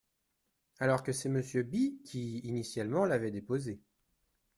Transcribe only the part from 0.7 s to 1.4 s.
…alors que c’est